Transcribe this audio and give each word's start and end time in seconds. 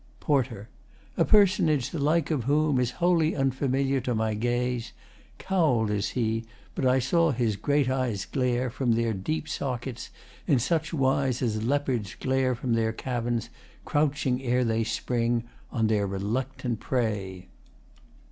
PORTER 0.19 0.67
A 1.15 1.23
personage 1.23 1.91
the 1.91 1.99
like 1.99 2.31
of 2.31 2.45
whom 2.45 2.79
Is 2.79 2.89
wholly 2.97 3.35
unfamiliar 3.35 4.01
to 4.01 4.15
my 4.15 4.33
gaze. 4.33 4.93
Cowl'd 5.37 5.91
is 5.91 6.09
he, 6.17 6.43
but 6.73 6.87
I 6.87 6.97
saw 6.97 7.29
his 7.29 7.55
great 7.55 7.87
eyes 7.87 8.25
glare 8.25 8.71
From 8.71 8.93
their 8.93 9.13
deep 9.13 9.47
sockets 9.47 10.09
in 10.47 10.57
such 10.57 10.91
wise 10.91 11.43
as 11.43 11.61
leopards 11.63 12.15
Glare 12.19 12.55
from 12.55 12.73
their 12.73 12.91
caverns, 12.93 13.51
crouching 13.85 14.41
ere 14.41 14.63
they 14.63 14.83
spring 14.83 15.43
On 15.71 15.85
their 15.85 16.07
reluctant 16.07 16.79
prey. 16.79 17.49